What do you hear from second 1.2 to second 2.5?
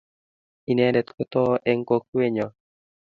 too eng' kokwenyo